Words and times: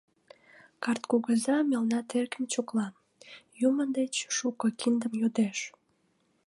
Карт 0.83 1.03
кугыза 1.09 1.57
мелна 1.69 1.99
теркым 2.09 2.43
чокла, 2.53 2.87
юмо 3.67 3.83
деч 3.97 4.13
шуко 4.35 4.67
киндым 4.79 5.13
йодеш. 5.21 5.59